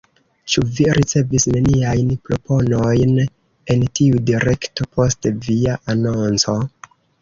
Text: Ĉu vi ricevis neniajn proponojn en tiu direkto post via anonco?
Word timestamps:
Ĉu 0.53 0.61
vi 0.77 0.87
ricevis 0.99 1.45
neniajn 1.57 2.09
proponojn 2.29 3.15
en 3.29 3.87
tiu 4.01 4.27
direkto 4.33 4.93
post 4.99 5.33
via 5.49 5.81
anonco? 5.99 6.63